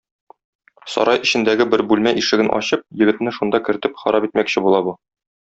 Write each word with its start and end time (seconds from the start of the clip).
Сарай 0.93 1.19
эчендәге 1.27 1.67
бер 1.73 1.83
бүлмә 1.91 2.13
ишеген 2.21 2.49
ачып, 2.61 2.83
егетне 3.03 3.35
шунда 3.37 3.61
кертеп 3.69 4.03
харап 4.05 4.27
итмәкче 4.31 4.67
була 4.71 4.83
бу. 4.91 4.99